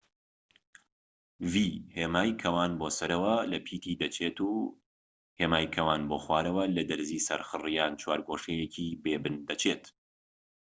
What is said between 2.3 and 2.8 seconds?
کەوان